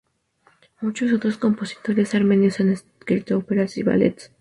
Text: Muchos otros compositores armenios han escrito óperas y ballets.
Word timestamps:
Muchos 0.81 1.13
otros 1.13 1.37
compositores 1.37 2.15
armenios 2.15 2.59
han 2.59 2.71
escrito 2.71 3.37
óperas 3.37 3.77
y 3.77 3.83
ballets. 3.83 4.31